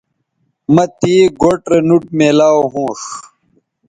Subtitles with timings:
[0.73, 3.01] مہ تے گوٹھ رے نوٹ میلاو ھونݜ